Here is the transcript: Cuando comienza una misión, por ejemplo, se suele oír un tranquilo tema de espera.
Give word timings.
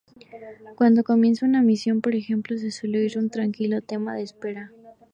Cuando 0.77 1.03
comienza 1.03 1.45
una 1.45 1.61
misión, 1.61 2.01
por 2.01 2.15
ejemplo, 2.15 2.57
se 2.57 2.71
suele 2.71 3.01
oír 3.01 3.19
un 3.19 3.29
tranquilo 3.29 3.83
tema 3.83 4.15
de 4.15 4.23
espera. 4.23 4.71